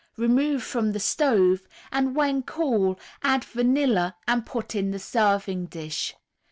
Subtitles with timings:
[0.17, 6.15] Remove from the stove, and when cool add vanilla and put in the serving dish.